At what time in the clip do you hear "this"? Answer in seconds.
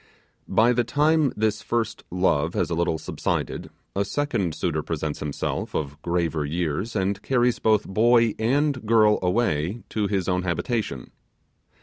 1.37-1.61